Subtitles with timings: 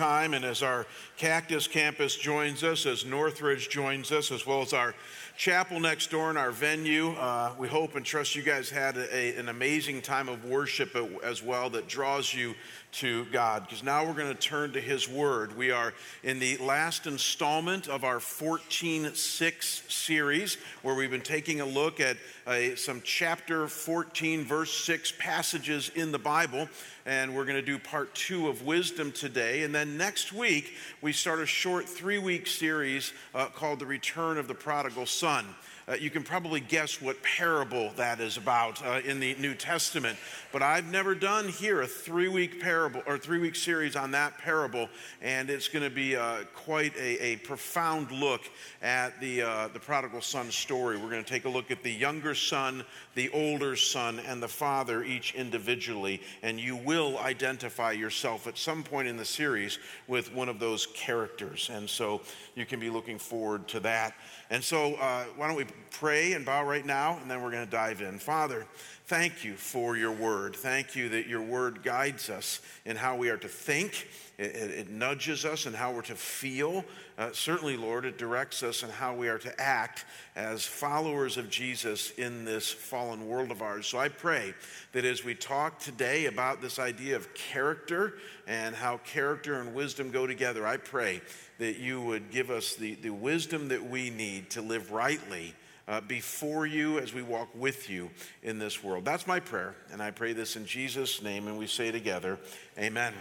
[0.00, 0.32] time.
[0.32, 0.86] And as our
[1.18, 4.94] Cactus campus joins us, as Northridge joins us, as well as our
[5.36, 9.36] chapel next door in our venue, uh, we hope and trust you guys had a,
[9.36, 12.54] an amazing time of worship as well that draws you
[12.92, 13.64] to God.
[13.64, 15.56] Because now we're going to turn to His Word.
[15.56, 21.60] We are in the last installment of our 14 6 series, where we've been taking
[21.60, 22.16] a look at
[22.46, 26.68] uh, some chapter 14, verse 6 passages in the Bible.
[27.06, 29.62] And we're going to do part two of wisdom today.
[29.62, 34.38] And then next week, we start a short three week series uh, called The Return
[34.38, 35.46] of the Prodigal Son.
[35.90, 40.16] Uh, you can probably guess what parable that is about uh, in the New Testament.
[40.52, 44.38] But I've never done here a three week parable or three week series on that
[44.38, 44.88] parable,
[45.20, 48.42] and it's going to be uh, quite a, a, profound look
[48.82, 50.96] at the, uh, the prodigal son story.
[50.96, 54.48] We're going to take a look at the younger son, the older son, and the
[54.48, 60.32] father, each individually, and you will identify yourself at some point in the series with
[60.32, 61.70] one of those characters.
[61.72, 62.20] And so
[62.54, 64.14] you can be looking forward to that.
[64.50, 67.64] And so, uh, why don't we pray and bow right now, and then we're going
[67.64, 68.18] to dive in.
[68.18, 68.66] Father,
[69.10, 70.54] thank you for your word.
[70.54, 74.06] Thank you that your word guides us in how we are to think,
[74.38, 76.84] it, it nudges us in how we're to feel.
[77.18, 80.04] Uh, certainly, Lord, it directs us in how we are to act
[80.36, 83.88] as followers of Jesus in this fallen world of ours.
[83.88, 84.54] So I pray
[84.92, 88.14] that as we talk today about this idea of character
[88.46, 91.20] and how character and wisdom go together, I pray
[91.58, 95.56] that you would give us the, the wisdom that we need to live rightly
[95.90, 98.08] uh, before you as we walk with you
[98.44, 99.04] in this world.
[99.04, 102.38] That's my prayer, and I pray this in Jesus' name, and we say together,
[102.78, 103.12] Amen.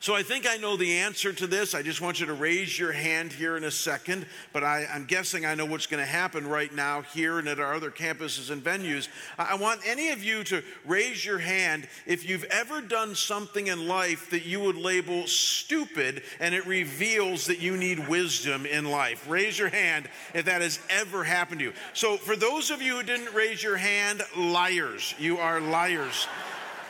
[0.00, 1.74] So I think I know the answer to this.
[1.74, 5.06] I just want you to raise your hand here in a second, but I, am
[5.06, 8.50] guessing I know what's going to happen right now here and at our other campuses
[8.50, 9.08] and venues.
[9.38, 13.88] I want any of you to raise your hand if you've ever done something in
[13.88, 19.28] life that you would label stupid and it reveals that you need wisdom in life.
[19.28, 21.72] Raise your hand if that has ever happened to you.
[21.92, 25.14] So for those of you who didn't raise your hand, liars.
[25.18, 26.26] You are liars.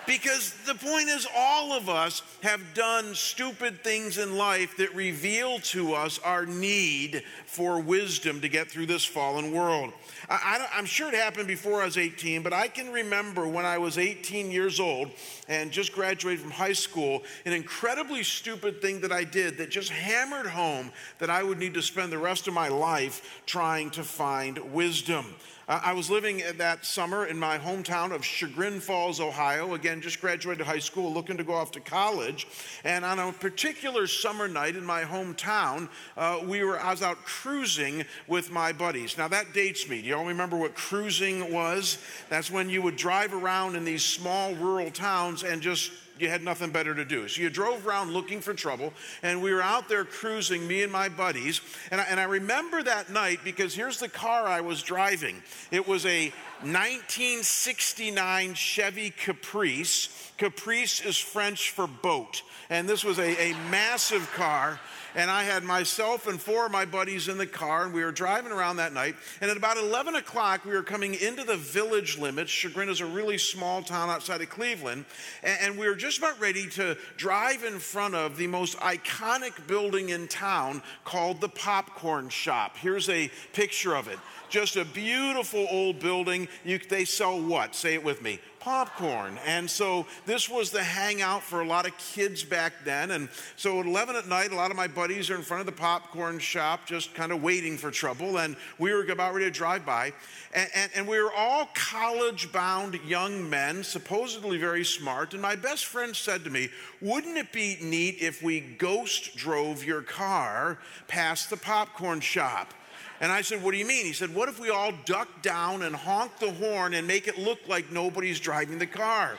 [0.09, 5.59] Because the point is, all of us have done stupid things in life that reveal
[5.59, 9.93] to us our need for wisdom to get through this fallen world.
[10.31, 13.77] I, am sure it happened before I was 18, but I can remember when I
[13.77, 15.11] was 18 years old
[15.47, 19.91] and just graduated from high school, an incredibly stupid thing that I did that just
[19.91, 24.03] hammered home that I would need to spend the rest of my life trying to
[24.03, 25.27] find wisdom.
[25.71, 29.75] I was living that summer in my hometown of Chagrin Falls, Ohio.
[29.75, 32.47] Again, just graduated high school, looking to go off to college.
[32.85, 37.23] And on a particular summer night in my hometown, uh, we were, I was out
[37.23, 39.19] cruising with my buddies.
[39.19, 40.01] Now, that dates me.
[40.01, 41.99] Do you all remember what cruising was?
[42.31, 46.43] That's when you would drive around in these small rural towns and just you had
[46.43, 47.29] nothing better to do.
[47.29, 48.93] So you drove around looking for trouble,
[49.23, 51.61] and we were out there cruising, me and my buddies.
[51.91, 55.87] And I, and I remember that night because here's the car I was driving it
[55.87, 56.33] was a
[56.63, 60.09] 1969 Chevy Caprice.
[60.39, 62.43] Caprice is French for boat.
[62.71, 64.81] And this was a, a massive car
[65.15, 68.13] and I had myself and four of my buddies in the car, and we were
[68.13, 69.17] driving around that night.
[69.41, 72.51] And at about 11 o'clock, we were coming into the village limits.
[72.51, 75.07] Chagrin is a really small town outside of Cleveland,
[75.43, 80.11] and we were just about ready to drive in front of the most iconic building
[80.11, 82.77] in town called the Popcorn Shop.
[82.77, 84.19] Here's a picture of it.
[84.49, 86.49] Just a beautiful old building.
[86.65, 87.75] You, they sell what?
[87.75, 89.39] Say it with me popcorn.
[89.47, 93.13] And so this was the hangout for a lot of kids back then.
[93.13, 95.67] And so at 11 at night, a lot of my buddies are in front of
[95.67, 98.39] the popcorn shop just kind of waiting for trouble.
[98.39, 100.13] And we were about ready to drive by.
[100.53, 105.33] And, and, and we were all college bound young men, supposedly very smart.
[105.33, 106.69] And my best friend said to me,
[107.01, 112.75] Wouldn't it be neat if we ghost drove your car past the popcorn shop?
[113.21, 114.07] And I said, What do you mean?
[114.07, 117.39] He said, What if we all duck down and honk the horn and make it
[117.39, 119.37] look like nobody's driving the car?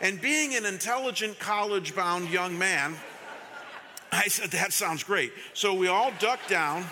[0.00, 2.94] And being an intelligent, college bound young man,
[4.12, 5.32] I said, That sounds great.
[5.54, 6.84] So we all duck down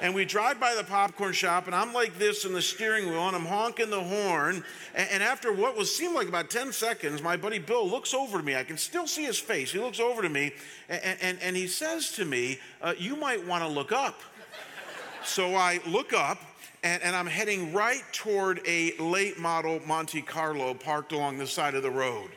[0.00, 3.26] and we drive by the popcorn shop, and I'm like this in the steering wheel,
[3.26, 4.64] and I'm honking the horn.
[4.94, 8.44] And, after what was seemed like about 10 seconds, my buddy Bill looks over to
[8.44, 8.54] me.
[8.54, 9.72] I can still see his face.
[9.72, 10.52] He looks over to me,
[10.88, 14.20] and, and, and he says to me, uh, You might want to look up.
[15.24, 16.38] So I look up
[16.82, 21.74] and, and, I'm heading right toward a late model Monte Carlo parked along the side
[21.74, 22.30] of the road.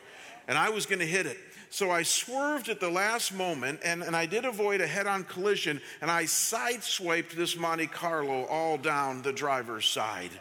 [0.48, 1.38] And I was going to hit it.
[1.70, 5.26] So I swerved at the last moment and, and I did avoid a head on
[5.26, 10.32] collision and I sideswiped this Monte Carlo all down the driver's side.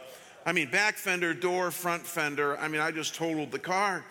[0.47, 2.57] I mean, back fender, door, front fender.
[2.59, 4.05] I mean, I just totaled the car.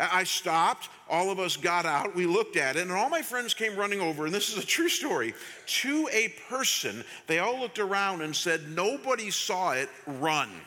[0.00, 0.88] I stopped.
[1.08, 2.14] All of us got out.
[2.14, 4.26] We looked at it, and all my friends came running over.
[4.26, 5.34] And this is a true story.
[5.66, 10.48] To a person, they all looked around and said, Nobody saw it, run.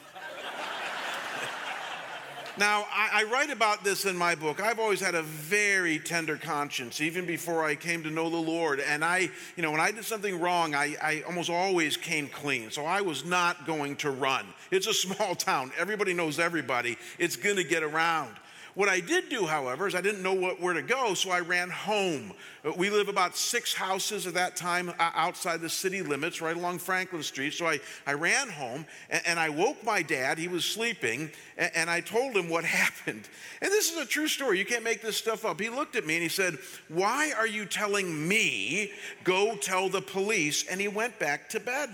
[2.56, 4.62] Now, I, I, write about this in my book.
[4.62, 8.80] I've always had a very tender conscience, even before I came to know the Lord.
[8.80, 12.70] And I, you know, when I did something wrong, I, I almost always came clean.
[12.70, 14.46] So I was not going to run.
[14.70, 16.96] It's a small town, everybody knows everybody.
[17.18, 18.36] It's going to get around.
[18.76, 21.42] What I did do, however, is I didn't know what, where to go, so I
[21.42, 22.34] ran home.
[22.66, 26.58] Uh, we live about six houses at that time uh, outside the city limits, right
[26.58, 27.54] along Franklin Street.
[27.54, 30.40] So I, I ran home and, and I woke my dad.
[30.40, 33.30] He was sleeping, and, and I told him what happened.
[33.62, 34.58] And this is a true story.
[34.58, 35.62] You can't make this stuff up.
[35.62, 38.92] He looked at me and he said, Why are you telling me
[39.24, 40.66] go tell the police?
[40.66, 41.92] And he went back to bed.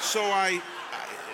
[0.00, 0.62] So I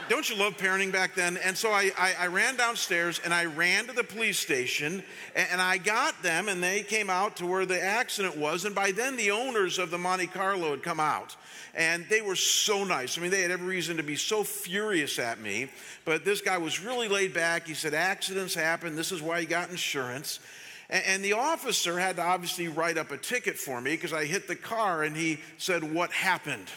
[0.09, 1.37] don't you love parenting back then?
[1.39, 5.03] And so I, I, I, ran downstairs and I ran to the police station
[5.35, 8.65] and, and, I got them and they came out to where the accident was.
[8.65, 11.37] And by then, the owners of the Monte Carlo had come out
[11.75, 13.19] and they were so nice.
[13.19, 15.69] I mean, they had every reason to be so furious at me,
[16.05, 17.67] but this guy was really laid back.
[17.67, 18.97] He said, Accidents happen.
[18.97, 20.41] This is why you got insurance.
[20.89, 24.25] And, and the officer had to obviously write up a ticket for me because I
[24.25, 26.69] hit the car and he said, What happened?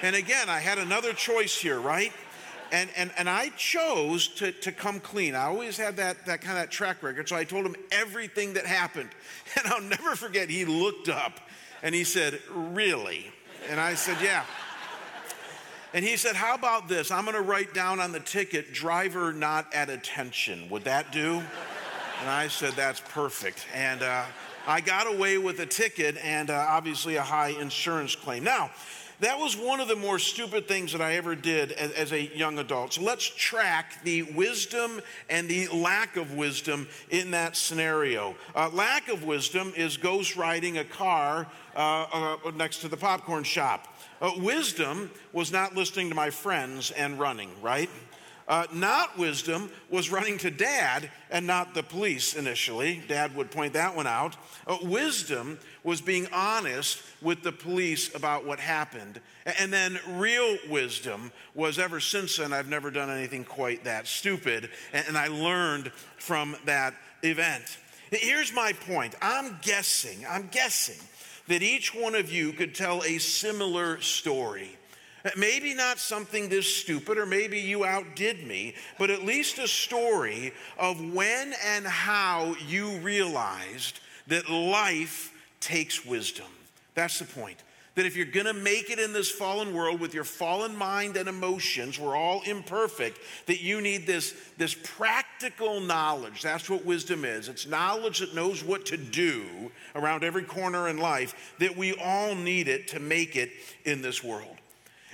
[0.00, 2.12] And again, I had another choice here, right?
[2.70, 5.34] And, and, and I chose to, to come clean.
[5.34, 7.28] I always had that, that kind of that track record.
[7.28, 9.10] So I told him everything that happened.
[9.56, 11.40] And I'll never forget, he looked up
[11.82, 13.32] and he said, Really?
[13.70, 14.44] And I said, Yeah.
[15.94, 17.10] And he said, How about this?
[17.10, 20.68] I'm going to write down on the ticket, driver not at attention.
[20.68, 21.42] Would that do?
[22.20, 23.66] And I said, That's perfect.
[23.74, 24.24] And uh,
[24.66, 28.44] I got away with a ticket and uh, obviously a high insurance claim.
[28.44, 28.70] Now,
[29.20, 32.36] that was one of the more stupid things that I ever did as, as, a
[32.36, 32.94] young adult.
[32.94, 38.36] So let's track the wisdom and the lack of wisdom in that scenario.
[38.54, 43.44] Uh, lack of wisdom is ghost riding a car uh, uh, next to the popcorn
[43.44, 43.88] shop.
[44.20, 47.90] Uh, wisdom was not listening to my friends and running, right?
[48.48, 53.02] Uh, not wisdom was running to dad and not the police initially.
[53.06, 54.36] Dad would point that one out.
[54.66, 59.20] Uh, wisdom was being honest with the police about what happened.
[59.58, 64.70] And then real wisdom was ever since then, I've never done anything quite that stupid.
[64.94, 67.76] And I learned from that event.
[68.10, 70.96] Here's my point I'm guessing, I'm guessing
[71.48, 74.77] that each one of you could tell a similar story
[75.24, 79.66] Uh, maybe not something this stupid, or maybe you outdid me, but at least a
[79.66, 86.46] story of when and how you realized that life takes wisdom.
[86.94, 87.58] That's the point.
[87.96, 91.28] That if you're gonna make it in this fallen world with your fallen mind and
[91.28, 96.42] emotions, we're all imperfect, that you need this, this practical knowledge.
[96.42, 97.48] That's what wisdom is.
[97.48, 102.36] It's knowledge that knows what to do around every corner in life, that we all
[102.36, 103.50] need it to make it
[103.84, 104.56] in this world.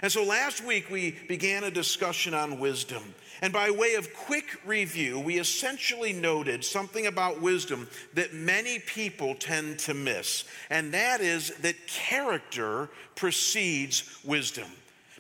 [0.04, 3.02] And so last week we began a discussion on wisdom.
[3.40, 9.34] And by way of quick review, we essentially noted something about wisdom that many people
[9.34, 14.68] tend to miss, and that is that character precedes wisdom.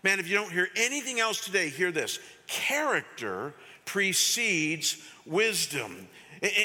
[0.02, 3.54] Man, if you don't hear anything else today, hear this character
[3.86, 6.08] precedes wisdom.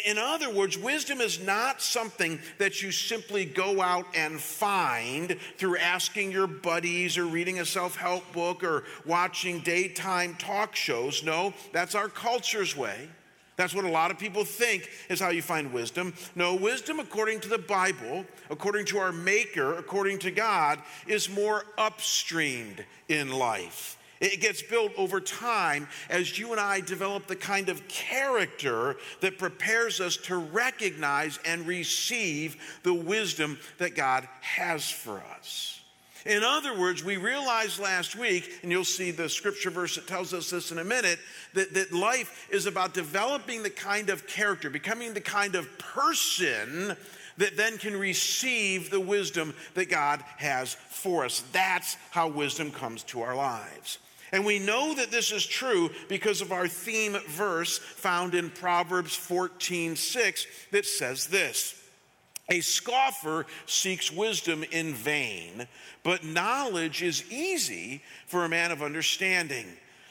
[0.06, 5.78] In other words, wisdom is not something that you simply go out and find through
[5.78, 11.24] asking your buddies or reading a self help book or watching daytime talk shows.
[11.24, 13.10] No, that's our culture's way.
[13.56, 16.14] That's what a lot of people think is how you find wisdom.
[16.34, 21.66] No, wisdom, according to the Bible, according to our Maker, according to God, is more
[21.78, 23.99] upstreamed in life.
[24.20, 29.38] It gets built over time as you and I develop the kind of character that
[29.38, 35.80] prepares us to recognize and receive the wisdom that God has for us.
[36.26, 40.34] In other words, we realized last week, and you'll see the scripture verse that tells
[40.34, 41.18] us this in a minute,
[41.54, 46.96] that, that life is about developing the kind of character, becoming the kind of person
[47.38, 51.42] that then can receive the wisdom that God has for us.
[51.54, 54.00] That's how wisdom comes to our lives.
[54.32, 59.16] And we know that this is true because of our theme verse found in Proverbs
[59.16, 61.76] 14 6 that says this
[62.50, 65.68] A scoffer seeks wisdom in vain,
[66.04, 69.66] but knowledge is easy for a man of understanding.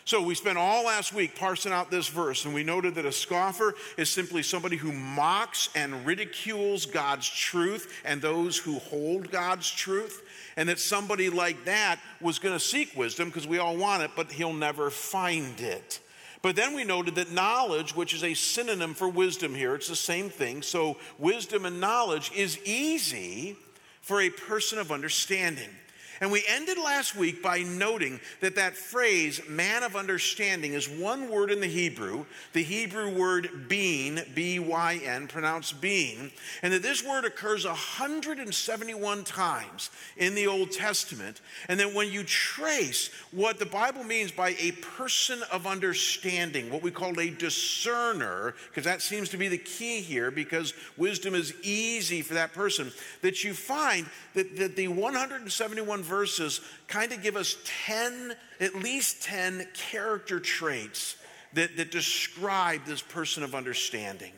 [0.08, 3.12] So we spent all last week parsing out this verse, and we noted that a
[3.12, 9.70] scoffer is simply somebody who mocks and ridicules God's truth and those who hold God's
[9.70, 10.22] truth
[10.56, 14.10] and that somebody like that was going to seek wisdom because we all want it,
[14.16, 16.00] but he'll never find it.
[16.40, 19.94] But then we noted that knowledge, which is a synonym for wisdom here, it's the
[19.94, 20.62] same thing.
[20.62, 23.56] So, wisdom and knowledge is easy
[24.00, 25.68] for a person of understanding.
[26.20, 31.30] And we ended last week by noting that that phrase, man of understanding, is one
[31.30, 36.30] word in the Hebrew, the Hebrew word being, B Y N, pronounced being,
[36.62, 41.40] and that this word occurs 171 times in the Old Testament.
[41.68, 46.82] And that when you trace what the Bible means by a person of understanding, what
[46.82, 51.54] we call a discerner, because that seems to be the key here, because wisdom is
[51.62, 52.90] easy for that person,
[53.22, 59.22] that you find that, that the 171 verses kind of give us 10, at least
[59.22, 61.16] 10 character traits
[61.52, 64.32] that, that describe this person of understanding.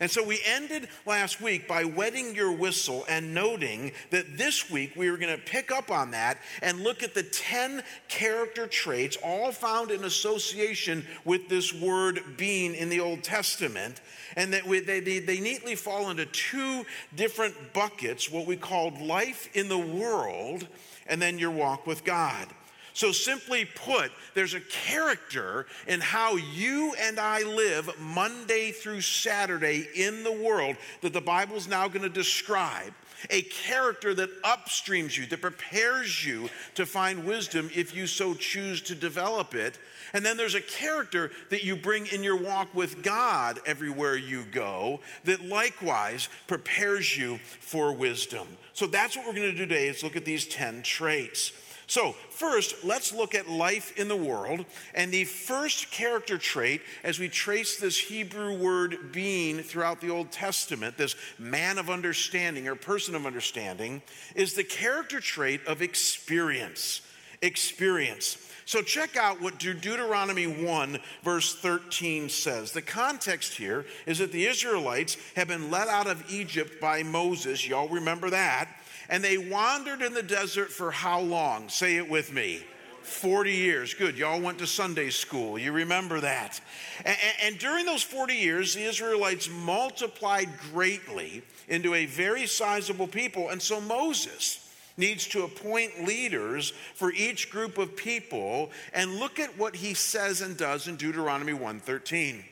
[0.00, 4.94] And so we ended last week by wetting your whistle and noting that this week
[4.96, 9.16] we were going to pick up on that and look at the 10 character traits,
[9.22, 14.00] all found in association with this word being in the Old Testament.
[14.36, 19.00] And that we, they, they, they neatly fall into two different buckets what we called
[19.00, 20.66] life in the world
[21.06, 22.48] and then your walk with God.
[22.94, 29.88] So, simply put, there's a character in how you and I live Monday through Saturday
[29.96, 32.94] in the world that the Bible's now going to describe.
[33.30, 38.80] A character that upstreams you, that prepares you to find wisdom if you so choose
[38.82, 39.78] to develop it.
[40.12, 44.44] And then there's a character that you bring in your walk with God everywhere you
[44.52, 48.46] go that likewise prepares you for wisdom.
[48.74, 51.52] So that's what we're going to do today is look at these 10 traits.
[51.86, 54.64] So, first, let's look at life in the world.
[54.94, 60.32] And the first character trait, as we trace this Hebrew word being throughout the Old
[60.32, 64.02] Testament, this man of understanding or person of understanding,
[64.34, 67.02] is the character trait of experience.
[67.42, 68.43] Experience.
[68.66, 72.72] So, check out what Deuteronomy 1, verse 13 says.
[72.72, 77.66] The context here is that the Israelites have been let out of Egypt by Moses.
[77.66, 78.68] Y'all remember that?
[79.10, 81.68] And they wandered in the desert for how long?
[81.68, 82.62] Say it with me.
[83.02, 83.92] 40 years.
[83.92, 84.16] Good.
[84.16, 85.58] Y'all went to Sunday school.
[85.58, 86.58] You remember that.
[87.04, 93.50] And, and, during those 40 years, the Israelites multiplied greatly into a very sizable people.
[93.50, 94.63] And so Moses
[94.96, 98.70] needs to appoint leaders for each group of people.
[98.92, 102.44] And look at what he says and does in Deuteronomy 1:13.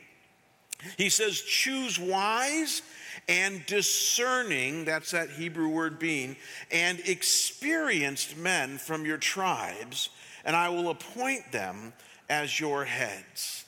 [0.97, 2.81] He says, choose wise
[3.29, 6.35] and discerning, that's that Hebrew word being,
[6.71, 10.09] and experienced men from your tribes,
[10.43, 11.93] and I will appoint them
[12.29, 13.65] as your heads.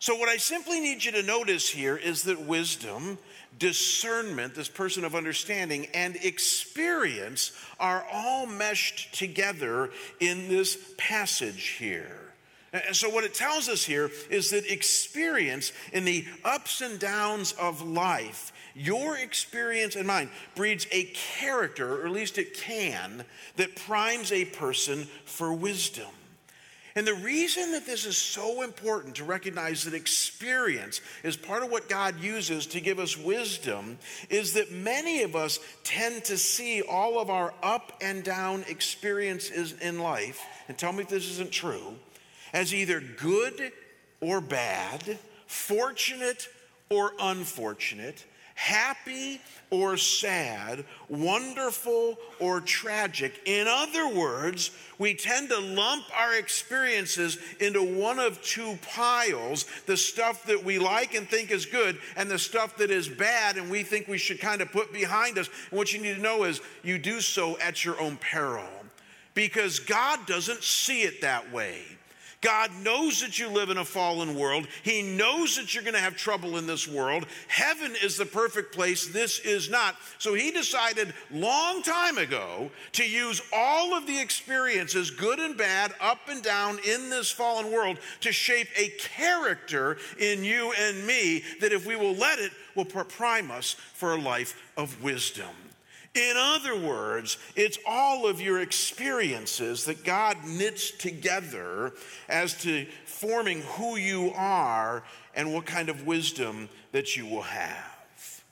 [0.00, 3.18] So, what I simply need you to notice here is that wisdom,
[3.58, 12.18] discernment, this person of understanding, and experience are all meshed together in this passage here.
[12.72, 17.52] And so, what it tells us here is that experience in the ups and downs
[17.52, 23.24] of life, your experience and mine, breeds a character, or at least it can,
[23.56, 26.08] that primes a person for wisdom.
[26.98, 31.70] And the reason that this is so important to recognize that experience is part of
[31.70, 36.82] what God uses to give us wisdom is that many of us tend to see
[36.82, 41.52] all of our up and down experiences in life, and tell me if this isn't
[41.52, 41.94] true,
[42.52, 43.70] as either good
[44.20, 46.48] or bad, fortunate
[46.90, 48.24] or unfortunate,
[48.58, 53.40] happy or sad, wonderful or tragic.
[53.46, 59.96] In other words, we tend to lump our experiences into one of two piles the
[59.96, 63.70] stuff that we like and think is good, and the stuff that is bad and
[63.70, 65.48] we think we should kind of put behind us.
[65.70, 68.66] And what you need to know is you do so at your own peril
[69.34, 71.97] because God doesn't see it that way.
[72.40, 74.68] God knows that you live in a fallen world.
[74.84, 77.26] He knows that you're going to have trouble in this world.
[77.48, 79.08] Heaven is the perfect place.
[79.08, 79.96] This is not.
[80.18, 85.92] So he decided long time ago to use all of the experiences, good and bad,
[86.00, 91.42] up and down in this fallen world to shape a character in you and me
[91.60, 95.67] that if we will let it, will prime us for a life of wisdom.
[96.18, 101.92] In other words, it's all of your experiences that God knits together
[102.28, 108.42] as to forming who you are and what kind of wisdom that you will have.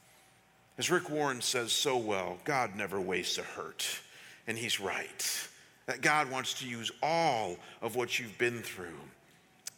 [0.78, 4.00] As Rick Warren says so well, God never wastes a hurt,
[4.46, 5.48] and he's right.
[5.86, 9.00] That God wants to use all of what you've been through,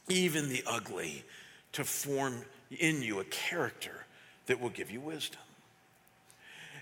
[0.08, 1.24] even the ugly,
[1.72, 4.04] to form in you a character
[4.46, 5.40] that will give you wisdom.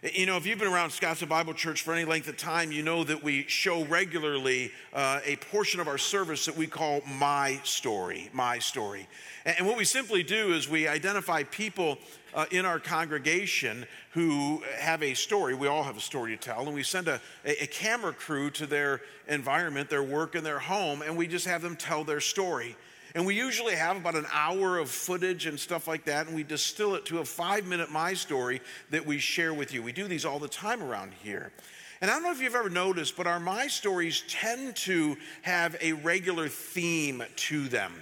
[0.02, 2.82] You know, if you've been around Scottsdale Bible Church for any length of time, you
[2.82, 7.58] know that we show regularly uh, a portion of our service that we call My
[7.64, 8.28] Story.
[8.34, 9.08] My Story.
[9.46, 11.96] And what we simply do is we identify people
[12.34, 15.54] uh, in our congregation who have a story.
[15.54, 18.66] We all have a story to tell, and we send a, a camera crew to
[18.66, 22.76] their environment, their work, and their home, and we just have them tell their story.
[23.14, 26.42] And we usually have about an hour of footage and stuff like that, and we
[26.42, 28.60] distill it to a five minute My Story
[28.90, 29.82] that we share with you.
[29.82, 31.52] We do these all the time around here.
[32.00, 35.76] And I don't know if you've ever noticed, but our My Stories tend to have
[35.80, 37.92] a regular theme to them.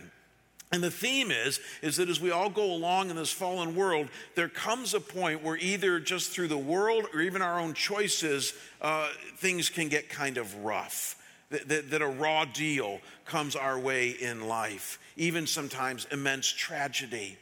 [0.73, 4.09] And the theme is, is that as we all go along in this fallen world,
[4.35, 8.55] there comes a point where either just through the world or even our own choices,
[8.81, 11.15] uh, things can get kind of rough.
[11.51, 17.39] That, that, that a raw deal comes our way in life even sometimes immense tragedy.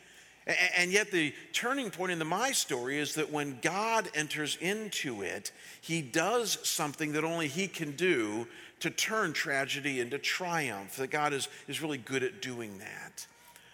[0.76, 5.22] And yet, the turning point in the My Story is that when God enters into
[5.22, 8.48] it, he does something that only he can do
[8.80, 10.96] to turn tragedy into triumph.
[10.96, 13.26] That God is, is really good at doing that.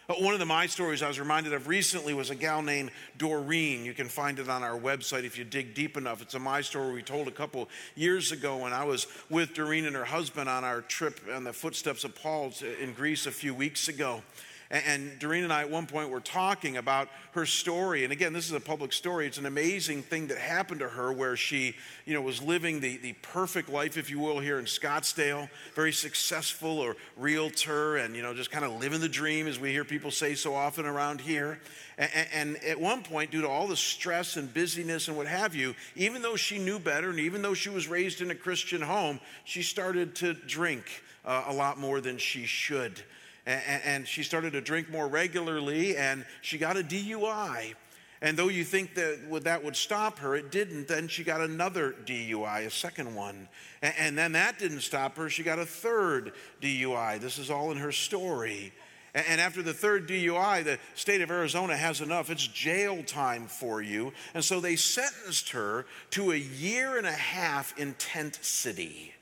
[0.09, 2.93] But one of the My Stories I was reminded of recently was a gal named
[3.19, 3.85] Doreen.
[3.85, 6.23] You can find it on our website if you dig deep enough.
[6.23, 9.85] It's a My Story we told a couple years ago when I was with Doreen
[9.85, 13.55] and her husband on our trip on the footsteps of Paul in Greece a few
[13.55, 14.23] weeks ago.
[14.71, 18.05] And Doreen and I at one point were talking about her story.
[18.05, 19.27] And again, this is a public story.
[19.27, 22.99] It's an amazing thing that happened to her where she, you know, was living the,
[22.99, 28.21] the perfect life, if you will, here in Scottsdale, very successful or realtor and, you
[28.21, 31.23] know, just kind of living the dream, as we hear people say so often around
[31.23, 31.61] here.
[31.97, 35.55] And, and at one point, due to all the stress and busyness and what have
[35.55, 38.83] you, even though she knew better and even though she was raised in a Christian
[38.83, 40.85] home, she started to drink
[41.25, 43.03] uh, a lot more than she should
[43.49, 47.75] and, she started to drink more regularly, and she got a DUI.
[48.21, 50.89] And though you think that that would stop her, it didn't.
[50.89, 53.49] Then she got another DUI, a second one.
[53.81, 55.31] And then that didn't stop her.
[55.31, 57.21] She got a third DUI.
[57.21, 58.73] This is all in her story.
[59.15, 62.29] And after the third DUI, the state of Arizona has enough.
[62.29, 64.13] It's jail time for you.
[64.35, 69.15] And so they sentenced her to a year and a half in Tent City.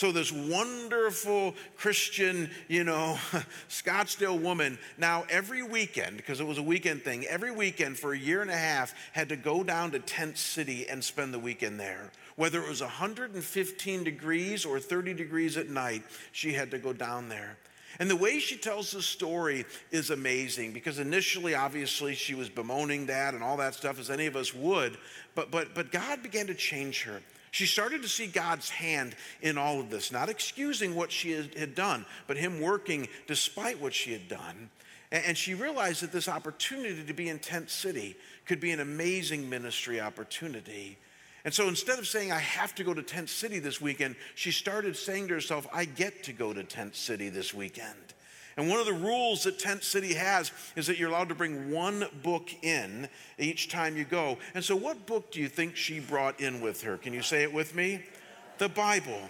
[0.00, 3.18] So, this wonderful Christian, you know,
[3.68, 8.18] Scottsdale woman, now every weekend, because it was a weekend thing, every weekend for a
[8.18, 11.78] year and a half had to go down to Tent City and spend the weekend
[11.78, 12.12] there.
[12.36, 17.28] Whether it was 115 degrees or 30 degrees at night, she had to go down
[17.28, 17.58] there.
[17.98, 23.04] And the way she tells the story is amazing because initially, obviously, she was bemoaning
[23.04, 24.96] that and all that stuff, as any of us would.
[25.34, 27.20] But, but, but God began to change her.
[27.50, 31.74] She started to see God's hand in all of this, not excusing what she had
[31.74, 34.70] done, but Him working despite what she had done.
[35.12, 39.50] And she realized that this opportunity to be in Tent City could be an amazing
[39.50, 40.98] ministry opportunity.
[41.44, 44.52] And so instead of saying, I have to go to Tent City this weekend, she
[44.52, 48.14] started saying to herself, I get to go to Tent City this weekend.
[48.56, 51.70] And one of the rules that Tent City has is that you're allowed to bring
[51.70, 53.08] one book in
[53.38, 54.38] each time you go.
[54.54, 56.96] And so, what book do you think she brought in with her?
[56.96, 58.02] Can you say it with me?
[58.58, 59.20] The Bible.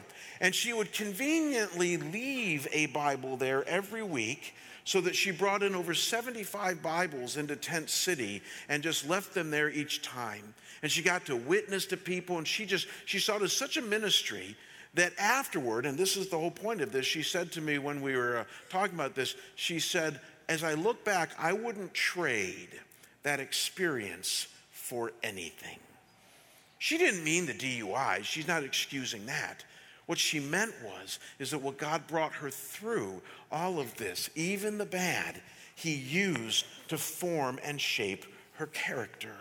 [0.40, 4.54] And she would conveniently leave a Bible there every week
[4.84, 9.50] so that she brought in over 75 Bibles into Tent City and just left them
[9.50, 10.54] there each time.
[10.82, 13.76] And she got to witness to people, and she just, she saw it as such
[13.76, 14.56] a ministry
[14.94, 18.00] that afterward, and this is the whole point of this, she said to me when
[18.00, 22.68] we were uh, talking about this, she said, as I look back, I wouldn't trade
[23.22, 25.78] that experience for anything.
[26.78, 29.64] She didn't mean the DUI, she's not excusing that.
[30.06, 33.22] What she meant was is that what God brought her through
[33.52, 35.40] all of this, even the bad,
[35.76, 38.24] he used to form and shape
[38.54, 39.36] her character.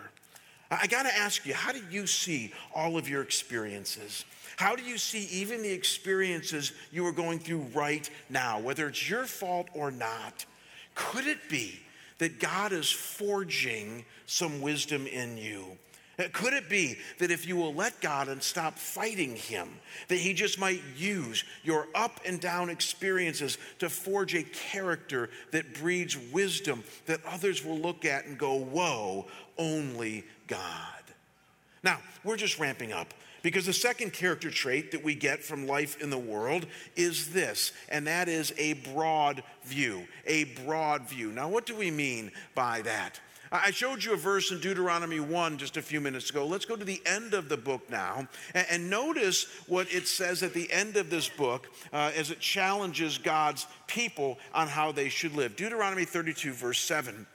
[0.70, 4.24] I got to ask you, how do you see all of your experiences?
[4.60, 9.08] How do you see even the experiences you are going through right now, whether it's
[9.08, 10.44] your fault or not?
[10.94, 11.80] Could it be
[12.18, 15.78] that God is forging some wisdom in you?
[16.18, 19.70] Uh, could it be that if you will let God and stop fighting Him,
[20.08, 25.72] that He just might use your up and down experiences to forge a character that
[25.72, 30.60] breeds wisdom that others will look at and go, Whoa, only God.
[31.82, 33.14] Now, we're just ramping up.
[33.42, 37.72] Because the second character trait that we get from life in the world is this,
[37.88, 40.06] and that is a broad view.
[40.26, 41.32] A broad view.
[41.32, 43.20] Now, what do we mean by that?
[43.52, 46.46] I showed you a verse in Deuteronomy 1 just a few minutes ago.
[46.46, 50.54] Let's go to the end of the book now and, notice what it says at
[50.54, 55.34] the end of this book uh, as it challenges God's people on how they should
[55.34, 55.56] live.
[55.56, 57.26] Deuteronomy 32, verse 7.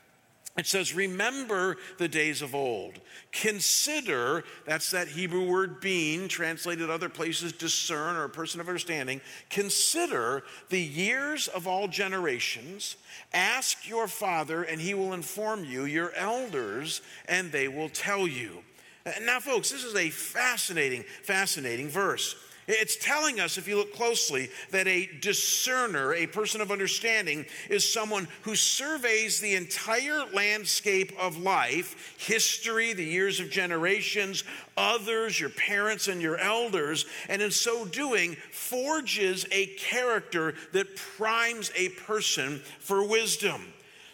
[0.58, 3.00] It says, Remember the days of old.
[3.32, 9.20] Consider, that's that Hebrew word being, translated other places, discern or a person of understanding.
[9.50, 12.96] Consider the years of all generations.
[13.34, 18.64] Ask your father, and he will inform you, your elders, and they will tell you.
[19.24, 22.36] Now, folks, this is a fascinating, fascinating verse.
[22.68, 27.92] It's telling us, if you look closely, that a discerner, a person of understanding, is
[27.92, 34.44] someone who surveys the entire landscape of life, history, the years of generations,
[34.76, 41.72] others, your parents, and your elders, and in so doing, forges a character that primes
[41.76, 43.62] a person for wisdom.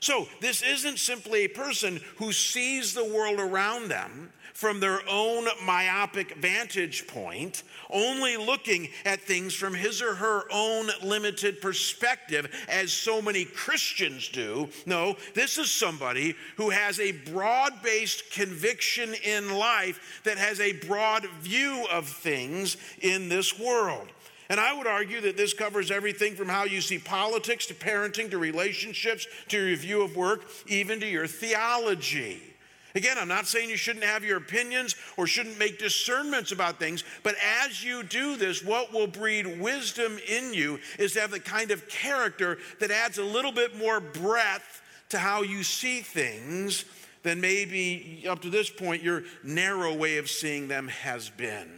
[0.02, 5.48] So, this isn't simply a person who sees the world around them from their own
[5.66, 12.92] myopic vantage point, only looking at things from his or her own limited perspective, as
[12.92, 14.70] so many Christians do.
[14.86, 20.74] No, this is somebody who has a broad based conviction in life that has a
[20.74, 24.08] broad view of things in this world.
[24.52, 28.30] And I would argue that this covers everything from how you see politics to parenting
[28.32, 32.51] to relationships to your view of work, even to your theology.
[32.96, 37.04] Again, I'm not saying you shouldn't have your opinions or shouldn't make discernments about things,
[37.24, 41.40] but as you do this, what will breed wisdom in you is to have the
[41.40, 46.86] kind of character that adds a little bit more breadth to how you see things
[47.24, 51.70] than maybe up to this point your narrow way of seeing them has been.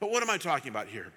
[0.00, 1.12] But what am I talking about here?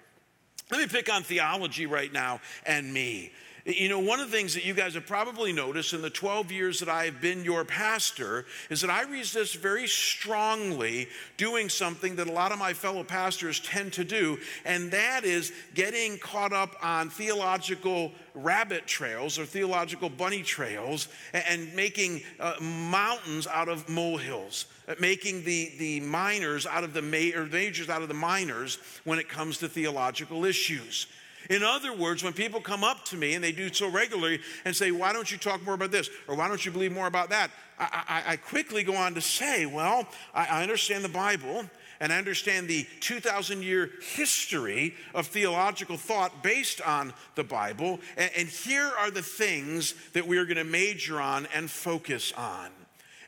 [0.70, 3.32] Let me pick on theology right now and me.
[3.64, 6.50] You know, one of the things that you guys have probably noticed in the 12
[6.50, 12.28] years that I've been your pastor is that I resist very strongly doing something that
[12.28, 16.74] a lot of my fellow pastors tend to do, and that is getting caught up
[16.82, 24.66] on theological rabbit trails or theological bunny trails and making uh, mountains out of molehills
[24.88, 28.78] uh, making the, the minors out of the ma- or majors out of the minors
[29.04, 31.06] when it comes to theological issues.
[31.50, 34.74] In other words, when people come up to me and they do so regularly and
[34.74, 36.10] say, Why don't you talk more about this?
[36.28, 37.50] Or why don't you believe more about that?
[37.78, 41.64] I, I, I quickly go on to say, Well, I, I understand the Bible
[42.00, 48.00] and I understand the 2,000 year history of theological thought based on the Bible.
[48.16, 52.70] And, and here are the things that we're going to major on and focus on.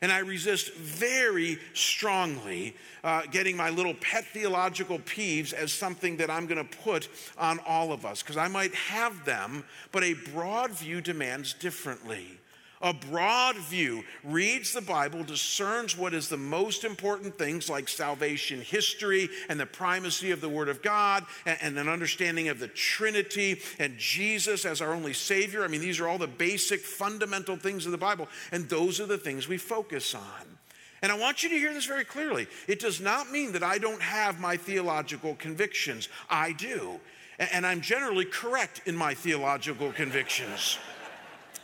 [0.01, 6.29] And I resist very strongly uh, getting my little pet theological peeves as something that
[6.29, 10.13] I'm going to put on all of us, because I might have them, but a
[10.33, 12.39] broad view demands differently.
[12.81, 18.61] A broad view reads the Bible, discerns what is the most important things like salvation
[18.61, 22.67] history and the primacy of the Word of God and, and, an understanding of the
[22.67, 25.63] Trinity and Jesus as our only Savior.
[25.63, 29.05] I mean, these are all the basic fundamental things of the Bible, and those are
[29.05, 30.57] the things we focus on.
[31.01, 32.47] And I want you to hear this very clearly.
[32.67, 36.09] It does not mean that I don't have my theological convictions.
[36.29, 36.99] I do.
[37.37, 40.77] And I'm generally correct in my theological convictions.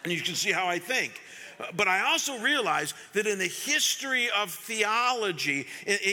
[0.03, 1.21] And you can see how I think.
[1.75, 5.67] But I also realize that in the history of theology,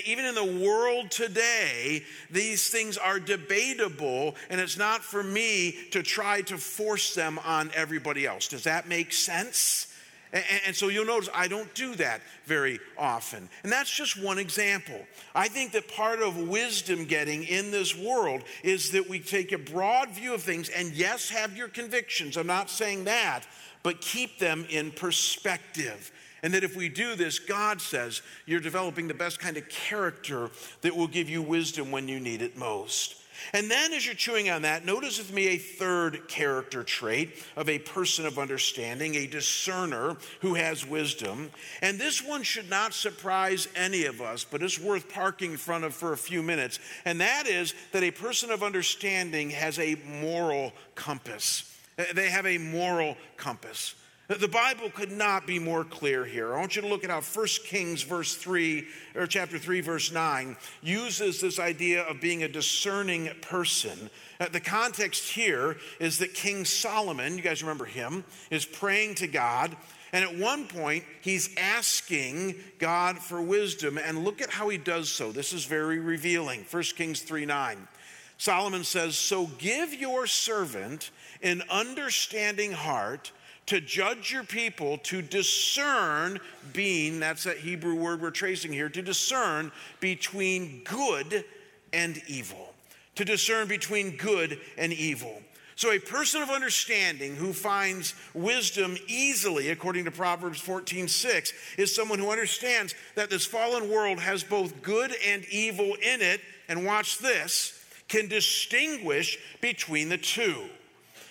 [0.05, 6.03] even in the world today, these things are debatable, and it's not for me to
[6.03, 8.49] try to force them on everybody else.
[8.49, 9.87] Does that make sense?
[10.67, 13.49] And, so you'll notice I don't do that very often.
[13.63, 15.01] And that's just one example.
[15.35, 19.59] I think that part of wisdom getting in this world is that we take a
[19.59, 22.37] broad view of things and, yes, have your convictions.
[22.37, 23.47] I'm not saying that,
[23.83, 26.11] but keep them in perspective.
[26.43, 30.51] And that if we do this, God says you're developing the best kind of character
[30.83, 33.17] that will give you wisdom when you need it most.
[33.53, 37.69] And then, as you're chewing on that, notice with me a third character trait of
[37.69, 41.51] a person of understanding, a discerner who has wisdom.
[41.81, 45.85] And this one should not surprise any of us, but it's worth parking in front
[45.85, 46.79] of for a few minutes.
[47.05, 51.78] And that is that a person of understanding has a moral compass.
[52.15, 53.95] They have a moral compass.
[54.29, 56.55] The Bible could not be more clear here.
[56.55, 60.13] I want you to look at how 1 Kings verse 3 or chapter 3 verse
[60.13, 64.11] 9 uses this idea of being a discerning person.
[64.39, 69.27] Uh, the context here is that King Solomon, you guys remember him, is praying to
[69.27, 69.75] God
[70.13, 73.99] and at one point, he's asking God for wisdom.
[73.99, 75.33] And look at how he does so.
[75.33, 76.65] This is very revealing.
[76.71, 77.89] 1 Kings 3 9.
[78.39, 81.11] Solomon says, So give your servant
[81.43, 83.33] an understanding heart
[83.67, 86.41] to judge your people, to discern,
[86.73, 89.71] being, that's that Hebrew word we're tracing here, to discern
[90.01, 91.45] between good
[91.93, 92.73] and evil.
[93.17, 95.43] To discern between good and evil.
[95.77, 101.95] So, a person of understanding who finds wisdom easily, according to Proverbs 14 6, is
[101.95, 106.85] someone who understands that this fallen world has both good and evil in it, and
[106.85, 110.65] watch this, can distinguish between the two.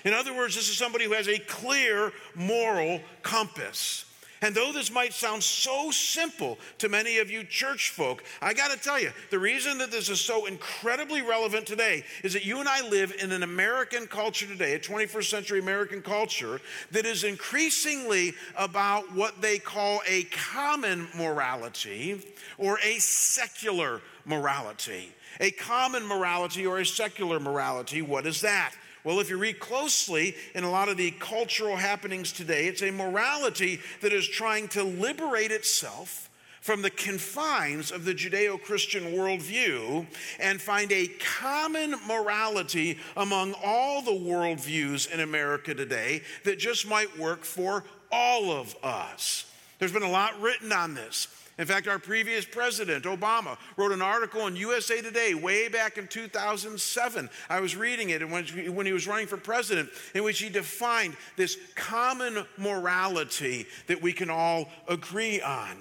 [0.06, 4.06] In other words, this is somebody who has a clear moral compass.
[4.42, 8.72] And though this might sound so simple to many of you church folk, I got
[8.72, 12.60] to tell you, the reason that this is so incredibly relevant today is that you
[12.60, 17.24] and I live in an American culture today, a 21st century American culture, that is
[17.24, 22.22] increasingly about what they call a common morality
[22.60, 25.12] or a secular morality.
[25.40, 28.74] A common morality or a secular morality, what is that?
[29.08, 32.92] Well, if you read closely in a lot of the cultural happenings today, it's a
[32.92, 40.06] morality that is trying to liberate itself from the confines of the Judeo Christian worldview
[40.42, 41.08] and find a
[41.40, 48.52] common morality among all the worldviews in America today that just might work for all
[48.52, 49.50] of us.
[49.80, 51.30] There's been a lot written on this.
[51.58, 56.08] In fact, our previous president, Obama, wrote an article in USA Today way back in
[56.08, 57.30] 2007.
[57.50, 61.58] I was reading it when he was running for president, in which he defined this
[61.76, 65.78] common morality that we can all agree on.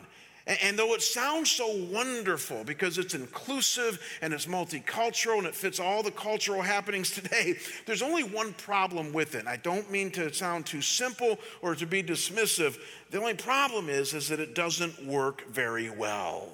[0.46, 5.80] And though it sounds so wonderful because it's inclusive and it's multicultural and it fits
[5.80, 9.46] all the cultural happenings today, there's only one problem with it.
[9.48, 12.78] I don't mean to sound too simple or to be dismissive.
[13.10, 16.48] The only problem is, is that it doesn't work very well.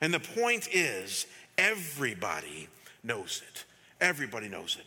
[0.00, 1.26] And the point is,
[1.58, 2.68] everybody
[3.04, 3.64] knows it.
[4.00, 4.86] Everybody knows it.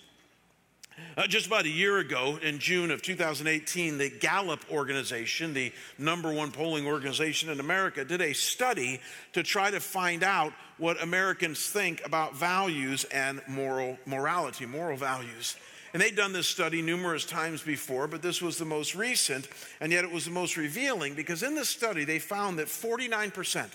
[1.18, 6.34] Uh, just about a year ago, in June of 2018, the Gallup organization, the number
[6.34, 9.00] one polling organization in America, did a study
[9.32, 15.56] to try to find out what Americans think about values and moral morality, moral values.
[15.94, 19.48] And they'd done this study numerous times before, but this was the most recent,
[19.80, 23.70] and yet it was the most revealing because in this study they found that 49%,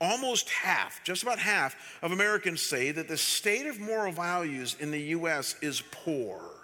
[0.00, 4.90] almost half, just about half of Americans say that the state of moral values in
[4.90, 6.59] the US is poor.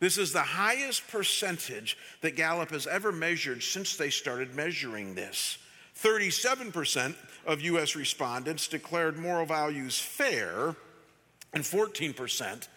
[0.00, 5.58] This is the highest percentage that Gallup has ever measured since they started measuring this.
[6.02, 7.14] 37%
[7.46, 10.74] of US respondents declared moral values fair,
[11.52, 12.68] and 14%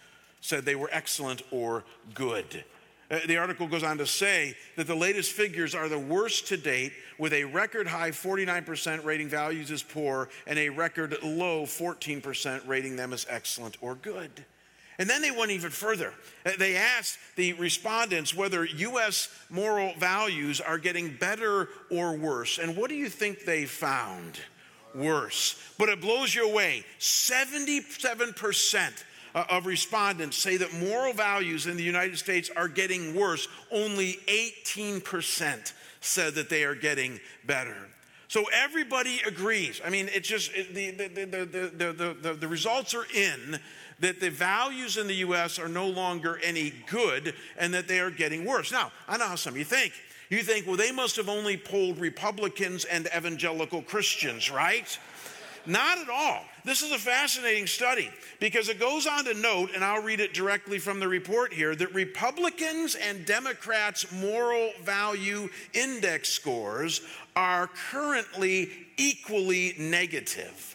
[0.42, 2.64] said they were excellent or good.
[3.10, 6.56] Uh, the article goes on to say that the latest figures are the worst to
[6.56, 12.66] date, with a record high 49% rating values as poor and a record low 14%
[12.66, 14.44] rating them as excellent or good.
[14.98, 16.12] And then they went even further.
[16.46, 19.28] Uh, they asked the respondents whether U.S.
[19.50, 22.58] moral values are getting better or worse.
[22.58, 24.38] And what do you think they found?
[24.94, 25.60] Worse.
[25.78, 26.84] But it blows you away.
[27.00, 29.04] 77%
[29.34, 33.48] uh, of respondents say that moral values in the United States are getting worse.
[33.72, 37.88] Only 18% said that they are getting better.
[38.28, 39.80] So everybody agrees.
[39.84, 43.58] I mean, it's just it, the, the, the, the, the, the results are in
[44.00, 45.58] that the values in the U.S.
[45.58, 48.72] are no longer any good and that they are getting worse.
[48.72, 49.92] Now, I know how some of you think.
[50.30, 54.98] You think, well, they must have only polled Republicans and evangelical Christians, right?
[55.66, 56.42] Not at all.
[56.64, 60.34] This is a fascinating study because it goes on to note, and I'll read it
[60.34, 67.02] directly from the report here, that Republicans and Democrats' moral value index scores
[67.36, 70.73] are currently equally negative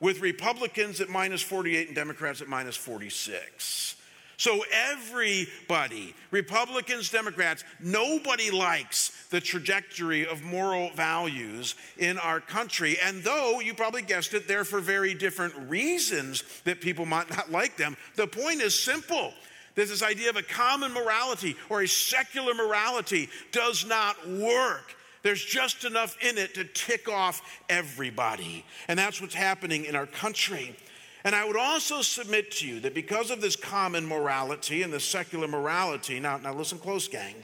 [0.00, 3.96] with Republicans at minus 48 and Democrats at minus 46.
[4.38, 12.98] So, everybody, Republicans, Democrats, nobody likes the trajectory of moral values in our country.
[13.02, 17.50] And though you probably guessed it, they're for very different reasons that people might not
[17.50, 19.34] like them, the point is simple.
[19.74, 24.94] There's this idea of a common morality or a secular morality does not work.
[25.22, 28.64] There's just enough in it to tick off everybody.
[28.86, 30.76] And that's what's happening in our country.
[31.24, 35.00] And I would also submit to you that because of this common morality and the
[35.00, 37.34] secular morality, now, now listen close, gang,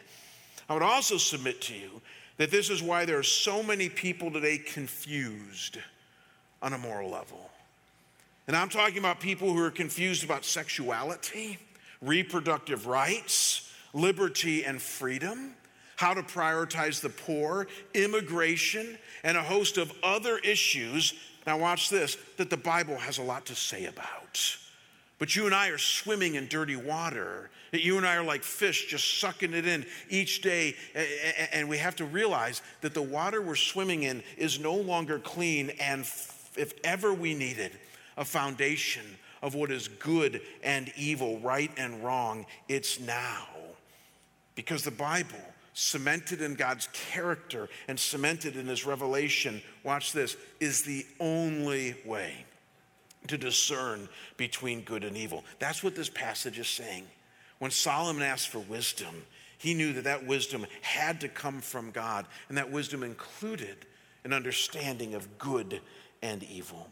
[0.69, 2.01] I would also submit to you
[2.37, 5.79] that this is why there are so many people today confused
[6.63, 7.51] on a moral level.
[8.47, 11.59] And I'm talking about people who are confused about sexuality,
[12.01, 15.55] reproductive rights, liberty, and freedom
[15.97, 21.15] how to prioritize the poor, immigration, and a host of other issues.
[21.47, 24.57] Now, watch this that the Bible has a lot to say about.
[25.19, 27.51] But you and I are swimming in dirty water.
[27.73, 30.75] You and I are like fish just sucking it in each day.
[31.53, 35.71] And we have to realize that the water we're swimming in is no longer clean.
[35.81, 36.01] And
[36.57, 37.73] if ever we needed
[38.17, 39.05] a foundation
[39.43, 43.47] of what is good and evil, right and wrong, it's now.
[44.55, 50.83] Because the Bible, cemented in God's character and cemented in his revelation, watch this, is
[50.83, 52.47] the only way
[53.27, 55.45] to discern between good and evil.
[55.59, 57.05] That's what this passage is saying.
[57.59, 59.15] When Solomon asked for wisdom,
[59.59, 63.87] he knew that that wisdom had to come from God, and that wisdom included
[64.25, 65.81] an understanding of good
[66.23, 66.89] and evil.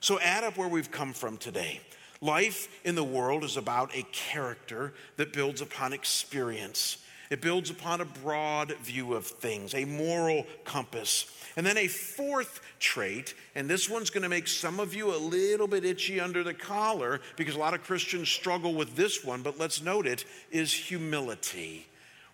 [0.00, 1.80] So, add up where we've come from today.
[2.20, 6.98] Life in the world is about a character that builds upon experience.
[7.30, 11.32] It builds upon a broad view of things, a moral compass.
[11.56, 15.16] And then a fourth trait, and this one's going to make some of you a
[15.16, 19.42] little bit itchy under the collar because a lot of Christians struggle with this one,
[19.42, 21.86] but let's note it, is humility.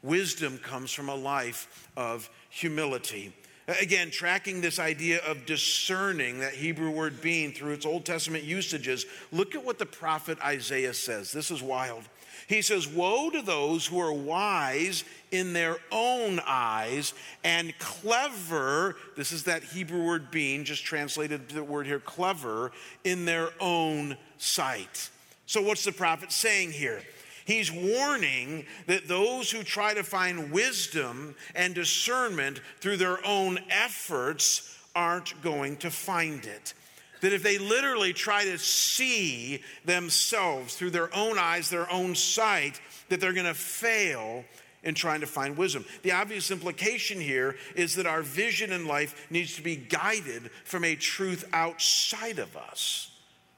[0.03, 3.33] Wisdom comes from a life of humility.
[3.81, 9.07] Again, tracking this idea of discerning that Hebrew word being through its Old Testament usages,
[9.31, 11.31] look at what the prophet Isaiah says.
[11.31, 12.03] This is wild.
[12.49, 19.33] He says, Woe to those who are wise in their own eyes and clever, this
[19.33, 22.73] is that Hebrew word being, just translated the word here, clever,
[23.05, 25.11] in their own sight.
[25.47, 27.03] So, what's the prophet saying here?
[27.45, 34.79] He's warning that those who try to find wisdom and discernment through their own efforts
[34.95, 36.75] aren't going to find it
[37.23, 42.81] that if they literally try to see themselves through their own eyes, their own sight,
[43.09, 44.45] that they're going to fail
[44.83, 45.85] in trying to find wisdom.
[46.03, 50.83] The obvious implication here is that our vision in life needs to be guided from
[50.83, 53.13] a truth outside of us,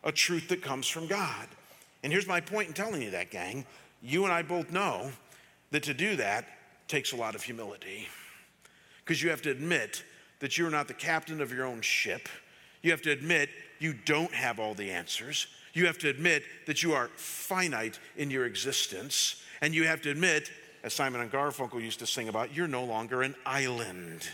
[0.05, 1.49] a truth that comes from God.
[2.03, 3.65] And here's my point in telling you that, gang.
[4.03, 5.11] You and I both know
[5.71, 6.47] that to do that
[6.87, 8.09] takes a lot of humility.
[9.03, 10.05] Because you have to admit
[10.41, 12.29] that you're not the captain of your own ship
[12.85, 15.49] you have to admit you don't have all the answers.
[15.73, 19.43] You have to admit that you are finite in your existence.
[19.63, 20.51] And you have to admit,
[20.85, 24.29] as Simon and Garfunkel used to sing about, you're no longer an island,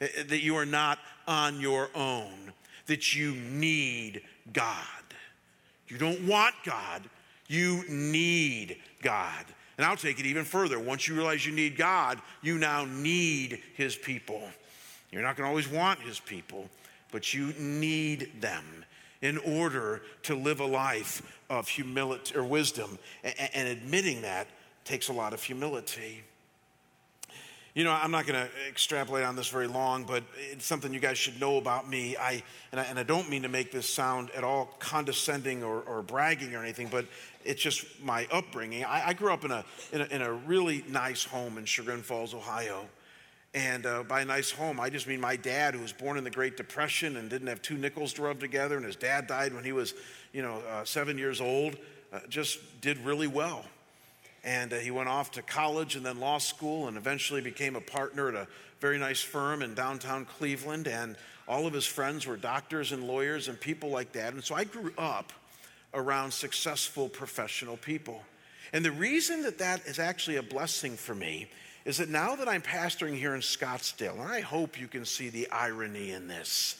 [0.00, 2.52] eh, eh, that you are not on your own,
[2.86, 4.84] that you need God.
[5.88, 7.02] You don't want God,
[7.48, 9.44] you need God.
[9.76, 10.78] And I'll take it even further.
[10.78, 14.42] Once you realize you need God, you now need His people.
[15.10, 16.68] You're not going to always want His people,
[17.10, 18.84] but you need them
[19.20, 22.98] in order to live a life of humility or wisdom.
[23.24, 24.46] And, admitting that
[24.84, 26.22] takes a lot of humility.
[27.74, 31.00] You know, I'm not going to extrapolate on this very long, but it's something you
[31.00, 32.16] guys should know about me.
[32.16, 32.42] I
[32.72, 36.02] and, I and I, don't mean to make this sound at all condescending or, or
[36.02, 37.06] bragging or anything, but
[37.44, 38.84] it's just my upbringing.
[38.84, 42.02] I, I grew up in a, in a, in a really nice home in Chagrin
[42.02, 42.86] Falls, Ohio.
[43.58, 46.22] And uh, by a nice home, I just mean my dad, who was born in
[46.22, 49.52] the Great Depression and didn't have two nickels to rub together, and his dad died
[49.52, 49.94] when he was,
[50.32, 51.76] you know, uh, seven years old,
[52.12, 53.64] uh, just did really well.
[54.44, 57.80] And uh, he went off to college and then law school and eventually became a
[57.80, 58.46] partner at a
[58.78, 60.86] very nice firm in downtown Cleveland.
[60.86, 61.16] And
[61.48, 64.34] all of his friends were doctors and lawyers and people like that.
[64.34, 65.32] And so I grew up
[65.94, 68.22] around successful professional people.
[68.72, 71.48] And the reason that that is actually a blessing for me
[71.88, 75.30] is that now that I'm pastoring here in Scottsdale, and I hope you can see
[75.30, 76.76] the irony in this,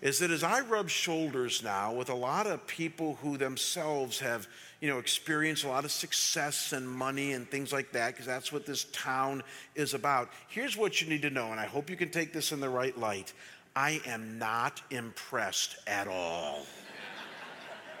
[0.00, 4.48] is that as I rub shoulders now with a lot of people who themselves have,
[4.80, 8.50] you know, experienced a lot of success and money and things like that, because that's
[8.50, 9.42] what this town
[9.74, 10.30] is about.
[10.48, 12.70] Here's what you need to know, and I hope you can take this in the
[12.70, 13.34] right light.
[13.74, 16.64] I am not impressed at all.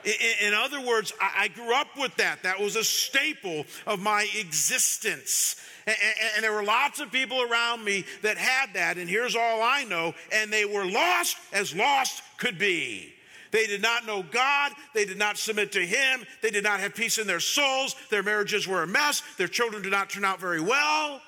[0.06, 2.44] In, other words, I grew up with that.
[2.44, 5.56] That was a staple of my existence.
[5.86, 9.84] And, there were lots of people around me that had that, and here's all I
[9.84, 13.14] know, and they were lost as lost could be.
[13.50, 14.72] They did not know God.
[14.94, 16.24] They did not submit to Him.
[16.40, 17.96] They did not have peace in their souls.
[18.10, 19.22] Their marriages were a mess.
[19.38, 21.20] Their children did not turn out very well.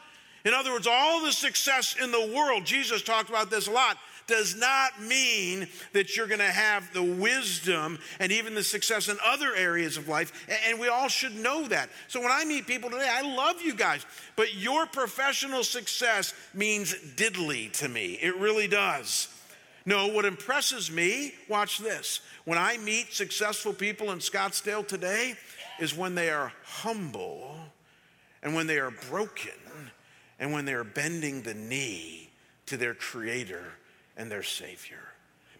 [0.45, 3.99] In other words, all the success in the world, Jesus talked about this a lot,
[4.29, 9.17] does not mean that you're going to have the wisdom and even the success in
[9.25, 10.33] other areas of life.
[10.69, 11.91] And we all should know that.
[12.07, 14.07] So when I meet people today, I love you guys,
[14.37, 18.19] but your professional success means diddly to me.
[18.23, 19.29] It really does.
[19.85, 22.21] No, what impresses me, watch this.
[22.45, 25.35] When I meet successful people in Scottsdale today,
[25.79, 27.55] is when they are humble
[28.43, 29.53] and when they are broken
[30.39, 32.31] and when they are bending the knee
[32.67, 33.65] to their Creator
[34.19, 35.01] and their Savior.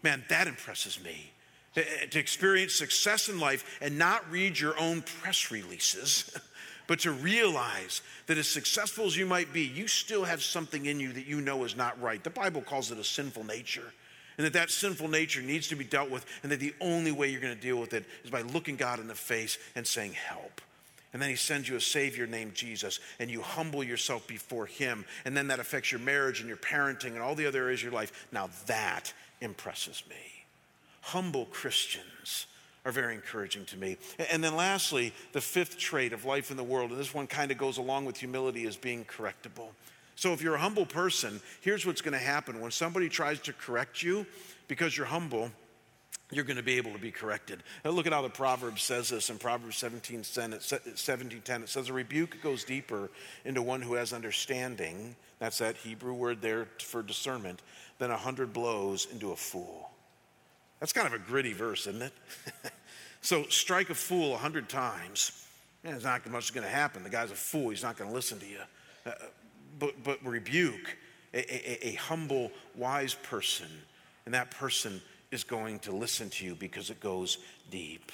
[0.03, 1.31] Man, that impresses me.
[1.75, 6.35] To experience success in life and not read your own press releases,
[6.87, 10.99] but to realize that as successful as you might be, you still have something in
[10.99, 12.23] you that you know is not right.
[12.23, 13.93] The Bible calls it a sinful nature.
[14.37, 17.29] and that that sinful nature needs to be dealt with, and that the only way
[17.29, 20.13] you're going to deal with it is by looking God in the face and saying,
[20.13, 20.61] Help.
[21.11, 25.05] And then he sends you a Savior named Jesus, and you humble yourself before him.
[25.25, 27.85] And then that affects your marriage and your parenting and all the other areas of
[27.85, 28.27] your life.
[28.31, 30.45] Now that impresses me.
[31.01, 32.45] Humble Christians
[32.85, 33.97] are very encouraging to me.
[34.31, 37.51] And then lastly, the fifth trait of life in the world, and this one kind
[37.51, 39.69] of goes along with humility, is being correctable.
[40.15, 42.59] So if you're a humble person, here's what's going to happen.
[42.61, 44.25] When somebody tries to correct you
[44.67, 45.49] because you're humble,
[46.31, 47.63] you're going to be able to be corrected.
[47.83, 51.63] Now look at how the Proverbs says this in Proverbs 17, 17 10.
[51.63, 53.09] It says, A rebuke goes deeper
[53.45, 55.15] into one who has understanding.
[55.39, 57.61] That's that Hebrew word there for discernment,
[57.97, 59.89] than a hundred blows into a fool.
[60.79, 62.13] That's kind of a gritty verse, isn't it?
[63.21, 65.45] so strike a fool a hundred times.
[65.83, 67.03] Man, it's not much going to happen.
[67.03, 67.69] The guy's a fool.
[67.69, 68.59] He's not going to listen to you.
[69.05, 69.11] Uh,
[69.79, 70.97] but, but rebuke
[71.33, 73.67] a, a, a humble, wise person,
[74.25, 75.01] and that person
[75.31, 77.37] is going to listen to you because it goes
[77.69, 78.11] deep.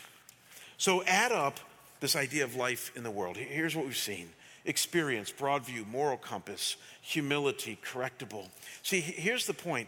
[0.78, 1.59] So add up
[1.99, 3.38] this idea of life in the world.
[3.38, 4.30] Here's what we've seen
[4.66, 8.47] experience, broad view, moral compass, humility, correctable.
[8.82, 9.88] See, here's the point.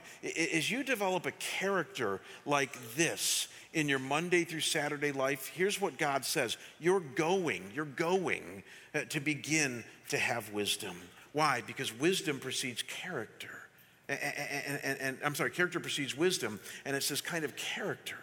[0.53, 5.97] As you develop a character like this in your Monday through Saturday life, here's what
[5.97, 8.63] God says you're going, you're going
[8.93, 10.95] uh, to begin to have wisdom.
[11.33, 11.63] Why?
[11.65, 13.56] Because wisdom precedes character.
[14.09, 18.17] And, and, and, and, I'm sorry, character precedes wisdom, and it's this kind of character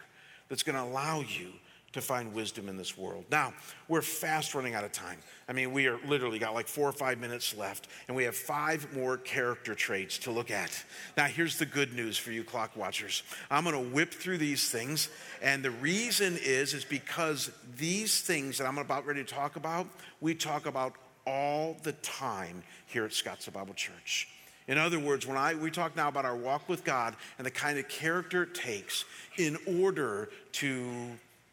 [0.49, 1.53] that's going to allow you
[1.95, 3.24] to find wisdom in this world.
[3.30, 3.55] Now,
[3.87, 5.18] we're fast running out of time.
[5.49, 8.35] I mean, we are literally got like four or five minutes left, and we have
[8.35, 10.85] five more character traits to look at.
[11.16, 13.22] Now, here's the good news for you clock watchers.
[13.49, 15.09] I'm to whip through these things,
[15.41, 19.87] and the reason is is because these things that I'm about ready to talk about,
[20.20, 20.95] we talk about
[21.28, 24.28] all the time here at Scottsdale Bible Church.
[24.66, 27.50] In other words, when I, we talk now about our walk with God and the
[27.50, 29.04] kind of character it takes
[29.36, 30.88] in order to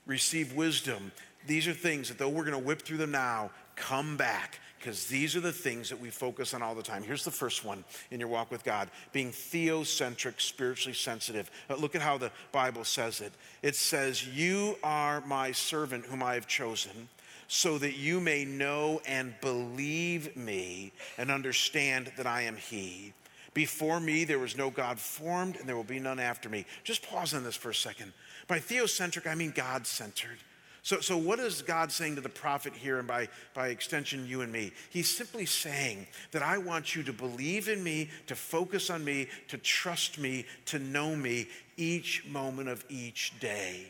[0.05, 1.11] receive wisdom,
[1.45, 5.05] these are things that though we're going to whip through them now, come back because
[5.07, 7.03] these are the things that we focus on all the time.
[7.03, 11.51] Here's the first one in your walk with God being theocentric, spiritually sensitive.
[11.77, 13.31] Look at how the Bible says it
[13.61, 17.09] it says, You are my servant whom I have chosen
[17.53, 23.11] so that you may know and believe me and understand that I am He.
[23.53, 26.65] Before me, there was no God formed, and there will be none after me.
[26.85, 28.13] Just pause on this for a second.
[28.47, 30.37] By theocentric, I mean God centered.
[30.81, 34.39] So, so, what is God saying to the prophet here, and by, by extension, you
[34.39, 34.71] and me?
[34.89, 39.27] He's simply saying that I want you to believe in me, to focus on me,
[39.49, 43.87] to trust me, to know me each moment of each day.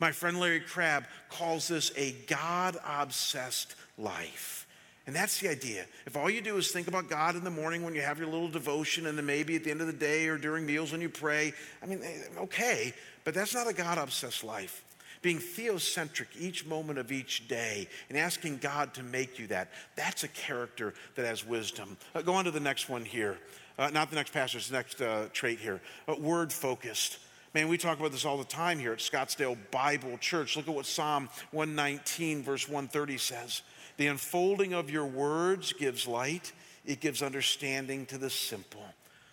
[0.00, 4.66] My friend Larry Crabb calls this a God obsessed life.
[5.06, 5.84] And that's the idea.
[6.06, 8.26] If all you do is think about God in the morning when you have your
[8.26, 11.02] little devotion, and then maybe at the end of the day or during meals when
[11.02, 14.82] you pray, I mean, eh, okay, but that's not a God obsessed life.
[15.20, 20.24] Being theocentric each moment of each day and asking God to make you that, that's
[20.24, 21.96] a character that has wisdom.
[22.14, 23.38] Uh, go on to the next one here.
[23.78, 25.80] Uh, not the next passage, the next uh, trait here.
[26.08, 27.18] Uh, word focused.
[27.54, 30.56] Man, we talk about this all the time here at Scottsdale Bible Church.
[30.56, 33.62] Look at what Psalm 119, verse 130 says.
[33.96, 36.52] The unfolding of your words gives light,
[36.84, 38.84] it gives understanding to the simple.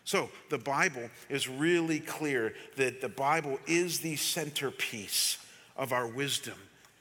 [0.03, 5.39] So the Bible is really clear that the Bible is the centerpiece
[5.75, 6.59] of our wisdom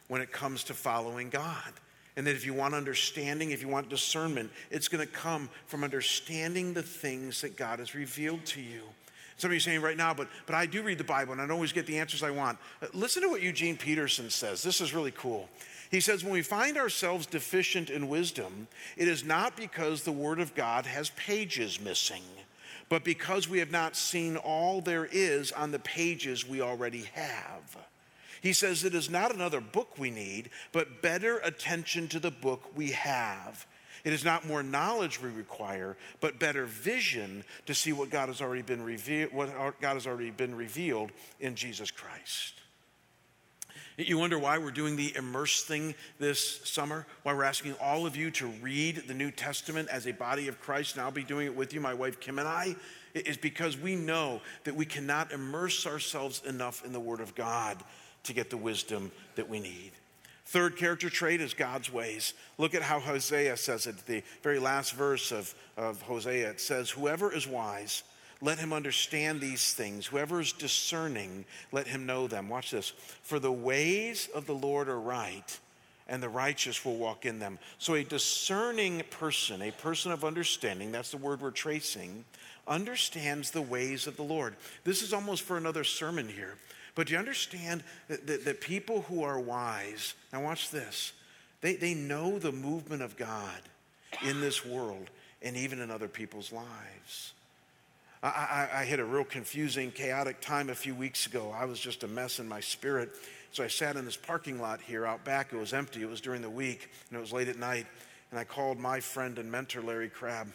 [0.08, 1.72] when it comes to following God.
[2.16, 5.84] And that if you want understanding, if you want discernment, it's going to come from
[5.84, 8.84] understanding the things that God has revealed to you.
[9.40, 11.44] Some of you saying right now, but, but I do read the Bible and I
[11.44, 12.58] don't always get the answers I want.
[12.82, 14.62] Uh, listen to what Eugene Peterson says.
[14.62, 15.48] This is really cool.
[15.90, 18.68] He says, when we find ourselves deficient in wisdom,
[18.98, 22.22] it is not because the Word of God has pages missing,
[22.90, 27.78] but because we have not seen all there is on the pages we already have.
[28.42, 32.76] He says it is not another book we need, but better attention to the book
[32.76, 33.66] we have.
[34.04, 38.40] It is not more knowledge we require, but better vision to see what God has
[38.40, 42.54] already been revealed, what God has already been revealed in Jesus Christ.
[43.96, 47.06] You wonder why we're doing the immerse thing this summer?
[47.22, 50.58] Why we're asking all of you to read the New Testament as a body of
[50.60, 52.76] Christ, and I'll be doing it with you, my wife Kim and I,
[53.14, 57.76] is because we know that we cannot immerse ourselves enough in the Word of God
[58.22, 59.92] to get the wisdom that we need.
[60.50, 62.34] Third character trait is God's ways.
[62.58, 66.50] Look at how Hosea says it, the very last verse of, of Hosea.
[66.50, 68.02] It says, Whoever is wise,
[68.40, 70.06] let him understand these things.
[70.06, 72.48] Whoever is discerning, let him know them.
[72.48, 72.92] Watch this.
[73.22, 75.56] For the ways of the Lord are right,
[76.08, 77.60] and the righteous will walk in them.
[77.78, 82.24] So, a discerning person, a person of understanding, that's the word we're tracing,
[82.66, 84.56] understands the ways of the Lord.
[84.82, 86.56] This is almost for another sermon here.
[86.94, 91.12] But do you understand that, that, that people who are wise, now watch this,
[91.60, 93.60] they, they know the movement of God
[94.24, 95.08] in this world
[95.42, 97.32] and even in other people's lives.
[98.22, 101.54] I, I, I, had a real confusing, chaotic time a few weeks ago.
[101.56, 103.10] I was just a mess in my spirit.
[103.52, 105.52] So I sat in this parking lot here out back.
[105.52, 106.02] It was empty.
[106.02, 107.86] It was during the week, and it was late at night.
[108.30, 110.48] And I called my friend and mentor, Larry Crabb,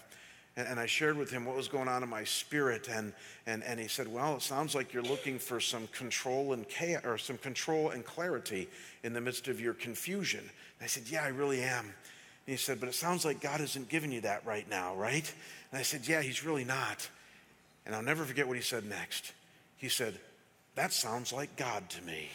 [0.58, 2.88] and, and I shared with him what was going on in my spirit.
[2.90, 3.14] And,
[3.46, 7.04] and, and he said, Well, it sounds like you're looking for some control and chaos,
[7.06, 8.70] or some control and clarity
[9.04, 10.42] in the midst of your confusion.
[10.42, 11.86] And I said, Yeah, I really am.
[11.86, 11.94] And
[12.46, 15.34] he said, But it sounds like God isn't giving you that right now, right?
[15.72, 17.10] And I said, Yeah, He's really not.
[17.86, 19.34] And I'll never forget what he said next.
[19.78, 20.18] He said,
[20.76, 22.30] That sounds like God to me.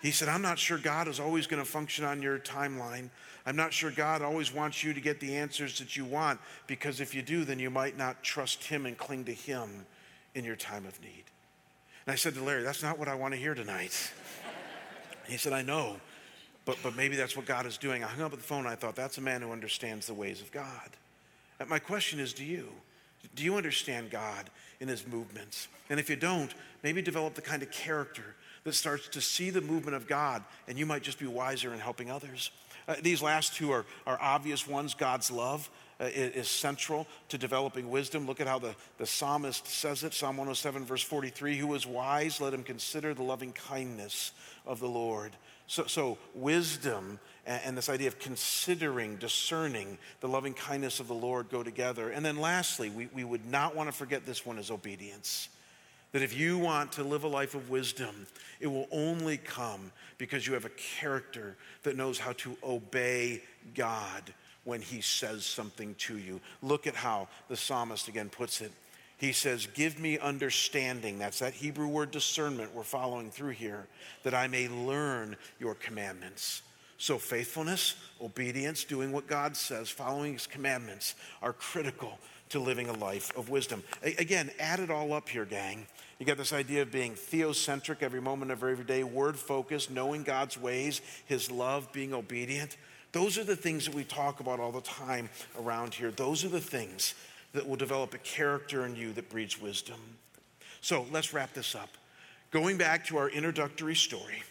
[0.00, 3.10] He said, I'm not sure God is always going to function on your timeline.
[3.44, 7.00] I'm not sure God always wants you to get the answers that you want because
[7.00, 9.86] if you do, then you might not trust Him and cling to Him
[10.34, 11.24] in your time of need.
[12.06, 14.12] And I said to Larry, That's not what I want to hear tonight.
[15.26, 15.96] he said, I know,
[16.64, 18.04] but, but maybe that's what God is doing.
[18.04, 20.40] I hung up the phone and I thought, That's a man who understands the ways
[20.40, 20.90] of God.
[21.58, 22.68] And my question is do you
[23.34, 25.68] Do you understand God in His movements?
[25.90, 28.36] And if you don't, maybe develop the kind of character
[28.68, 31.80] that starts to see the movement of God, and you might just be wiser in
[31.80, 32.50] helping others.
[32.86, 34.92] Uh, these last two are, are obvious ones.
[34.92, 38.26] God's love uh, is, central to developing wisdom.
[38.26, 42.42] Look at how the, the psalmist says it Psalm 107, verse 43 Who is wise,
[42.42, 44.32] let him consider the loving kindness
[44.66, 45.32] of the Lord.
[45.66, 51.14] So, so wisdom and, and this idea of considering, discerning the loving kindness of the
[51.14, 52.10] Lord go together.
[52.10, 55.48] And then lastly, we, we would not want to forget this one is obedience.
[56.12, 58.26] That if you want to live a life of wisdom,
[58.60, 63.42] it will only come because you have a character that knows how to obey
[63.74, 64.22] God
[64.64, 66.40] when he says something to you.
[66.62, 68.72] Look at how the psalmist again puts it.
[69.18, 71.18] He says, Give me understanding.
[71.18, 73.86] That's that Hebrew word discernment we're following through here,
[74.22, 76.62] that I may learn your commandments.
[76.98, 82.18] So, faithfulness, obedience, doing what God says, following his commandments are critical
[82.50, 83.82] to living a life of wisdom.
[84.02, 85.86] A- again, add it all up here, gang.
[86.18, 90.24] You got this idea of being theocentric every moment of every day, word focused, knowing
[90.24, 92.76] God's ways, His love, being obedient.
[93.12, 96.10] Those are the things that we talk about all the time around here.
[96.10, 97.14] Those are the things
[97.52, 100.00] that will develop a character in you that breeds wisdom.
[100.80, 101.90] So let's wrap this up.
[102.50, 104.42] Going back to our introductory story,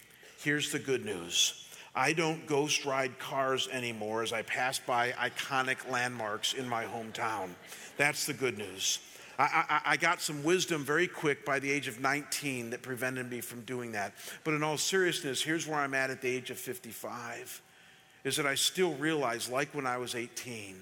[0.43, 1.66] here's the good news.
[1.97, 7.49] I don't ghost ride cars anymore as I pass by iconic landmarks in my hometown.
[7.97, 8.99] That's the good news.
[9.39, 13.31] I, I, I, got some wisdom very quick by the age of 19 that prevented
[13.31, 14.13] me from doing that.
[14.43, 17.63] But in all seriousness, here's where I'm at at the age of 55
[18.23, 20.75] is that I still realize, like when I was 18,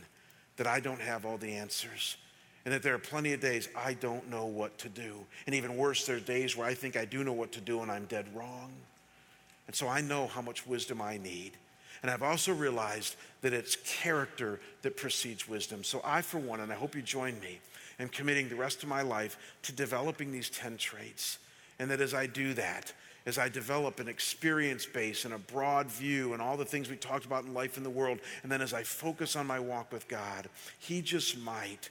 [0.58, 2.18] that I don't have all the answers.
[2.66, 5.14] And that there are plenty of days I don't know what to do.
[5.46, 7.82] And even worse, there are days where I think I do know what to do
[7.82, 8.74] and I'm dead wrong.
[9.68, 11.54] And so I know how much wisdom I need.
[12.02, 15.84] And I've also realized that it's character that precedes wisdom.
[15.84, 17.60] So I, for one, and I hope you join me,
[18.00, 21.40] am committing the rest of my life to developing these 10 traits.
[21.80, 22.94] And that as I do that,
[23.26, 26.96] as I develop an experience base and a broad view and all the things we
[26.96, 29.92] talked about in life in the world, and then as I focus on my walk
[29.92, 30.48] with God,
[30.78, 31.90] He just might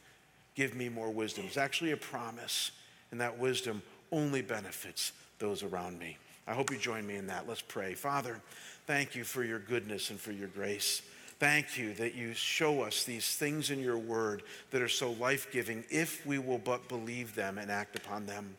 [0.54, 1.44] give me more wisdom.
[1.46, 2.70] It's actually a promise,
[3.10, 6.18] and that wisdom only benefits those around me.
[6.46, 7.48] I hope you join me in that.
[7.48, 7.94] Let's pray.
[7.94, 8.40] Father,
[8.86, 11.02] thank you for your goodness and for your grace.
[11.38, 15.50] Thank you that you show us these things in your word that are so life
[15.50, 18.56] giving if we will but believe them and act upon them.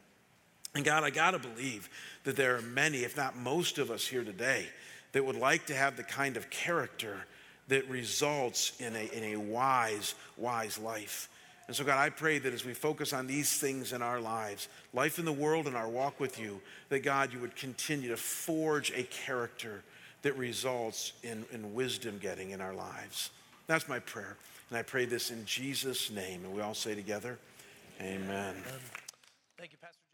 [0.73, 1.89] And God, I got to believe
[2.25, 4.65] that there are many, if not most of us here today,
[5.13, 7.25] that would like to have the kind of character
[7.69, 11.29] that results in a, in a wise, wise life.
[11.67, 14.67] And so, God, I pray that as we focus on these things in our lives,
[14.93, 18.17] life in the world and our walk with you, that God, you would continue to
[18.17, 19.83] forge a character
[20.21, 23.31] that results in, in wisdom getting in our lives.
[23.67, 24.37] That's my prayer.
[24.69, 26.45] And I pray this in Jesus' name.
[26.45, 27.39] And we all say together,
[27.99, 28.19] Amen.
[28.27, 28.55] Amen.
[29.57, 30.04] Thank you, Pastor.